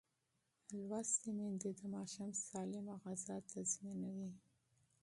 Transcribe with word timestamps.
لوستې 0.87 1.29
میندې 1.37 1.71
د 1.79 1.81
ماشوم 1.93 2.29
سالمه 2.47 2.95
غذا 3.03 3.37
تضمینوي. 3.51 4.31